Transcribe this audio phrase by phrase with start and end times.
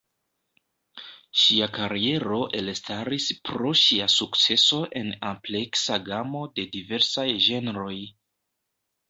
[1.41, 7.97] Ŝia kariero elstaris pro ŝia sukceso en ampleksa gamo de diversaj ĝenroj.